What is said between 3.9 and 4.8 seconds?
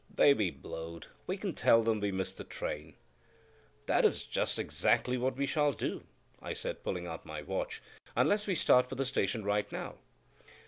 is just